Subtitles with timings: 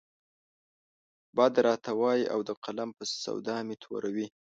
[1.37, 4.27] بد راته وايي او د قلم په سودا مې توره وي.